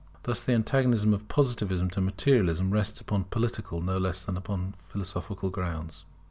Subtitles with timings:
[0.23, 5.51] Thus the antagonism of Positivism to Materialism rests upon political no less than upon philosophical
[5.51, 6.05] grounds.